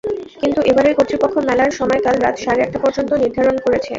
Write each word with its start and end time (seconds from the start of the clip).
কিন্তু 0.41 0.59
এবারই 0.71 0.97
কর্তৃপক্ষ 0.97 1.35
মেলার 1.49 1.71
সময়কাল 1.79 2.15
রাত 2.17 2.35
সাড়ে 2.43 2.61
আটটা 2.63 2.79
পর্যন্ত 2.83 3.11
নির্ধারণ 3.23 3.55
করেছে। 3.65 3.89